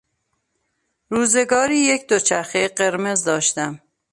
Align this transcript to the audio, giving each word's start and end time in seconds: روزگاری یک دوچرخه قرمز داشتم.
روزگاری 1.09 1.77
یک 1.77 2.07
دوچرخه 2.09 2.67
قرمز 2.67 3.23
داشتم. 3.23 3.81